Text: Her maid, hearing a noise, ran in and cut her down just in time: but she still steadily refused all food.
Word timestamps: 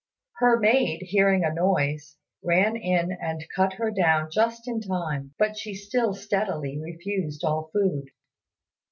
Her 0.37 0.57
maid, 0.59 1.01
hearing 1.03 1.43
a 1.43 1.53
noise, 1.53 2.17
ran 2.43 2.75
in 2.75 3.11
and 3.11 3.45
cut 3.55 3.73
her 3.73 3.91
down 3.91 4.31
just 4.31 4.67
in 4.67 4.81
time: 4.81 5.35
but 5.37 5.55
she 5.55 5.75
still 5.75 6.15
steadily 6.15 6.79
refused 6.81 7.43
all 7.43 7.69
food. 7.71 8.09